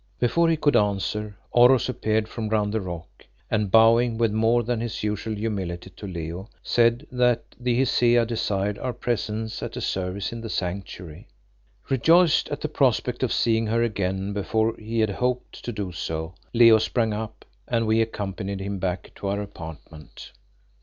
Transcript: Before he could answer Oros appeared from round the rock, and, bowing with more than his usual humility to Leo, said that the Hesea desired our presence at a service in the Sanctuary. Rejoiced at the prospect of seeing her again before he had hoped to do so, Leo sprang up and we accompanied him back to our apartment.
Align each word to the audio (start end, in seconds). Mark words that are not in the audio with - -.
Before 0.17 0.49
he 0.49 0.57
could 0.57 0.75
answer 0.75 1.37
Oros 1.51 1.87
appeared 1.87 2.27
from 2.27 2.49
round 2.49 2.73
the 2.73 2.81
rock, 2.81 3.27
and, 3.51 3.69
bowing 3.69 4.17
with 4.17 4.31
more 4.31 4.63
than 4.63 4.79
his 4.81 5.03
usual 5.03 5.35
humility 5.35 5.91
to 5.91 6.07
Leo, 6.07 6.49
said 6.63 7.05
that 7.11 7.43
the 7.59 7.77
Hesea 7.77 8.25
desired 8.25 8.79
our 8.79 8.93
presence 8.93 9.61
at 9.61 9.77
a 9.77 9.81
service 9.81 10.31
in 10.33 10.41
the 10.41 10.49
Sanctuary. 10.49 11.27
Rejoiced 11.87 12.49
at 12.49 12.61
the 12.61 12.67
prospect 12.67 13.21
of 13.21 13.31
seeing 13.31 13.67
her 13.67 13.83
again 13.83 14.33
before 14.33 14.75
he 14.77 15.01
had 15.01 15.11
hoped 15.11 15.63
to 15.65 15.71
do 15.71 15.91
so, 15.91 16.33
Leo 16.51 16.79
sprang 16.79 17.13
up 17.13 17.45
and 17.67 17.85
we 17.85 18.01
accompanied 18.01 18.59
him 18.59 18.79
back 18.79 19.11
to 19.17 19.27
our 19.27 19.39
apartment. 19.43 20.31